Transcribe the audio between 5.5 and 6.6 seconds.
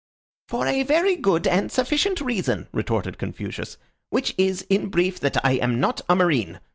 am not a marine.